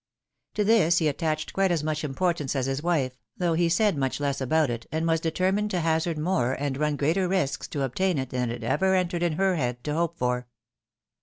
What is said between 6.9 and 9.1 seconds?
greater risks to obtain it, than it ever